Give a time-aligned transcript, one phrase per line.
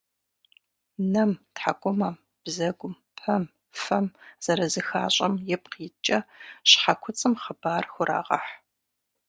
[1.13, 3.43] Нэм, тхьэкӏумэм, бзэгум, пэм,
[3.81, 4.05] фэм
[4.43, 6.17] зэрызыхащӏэм ипкъ иткӏэ
[6.69, 8.51] щхьэкуцӏым хъыбар «хурагъэхь».